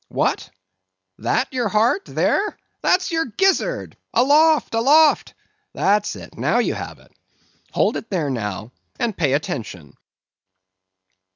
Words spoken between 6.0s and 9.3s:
it—now you have it. Hold it there now, and